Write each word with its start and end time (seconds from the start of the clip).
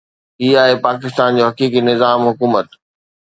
هي 0.41 0.49
آهي 0.63 0.75
پاڪستان 0.85 1.29
جو 1.37 1.43
حقيقي 1.49 1.81
نظام 1.89 2.19
حڪومت. 2.29 2.67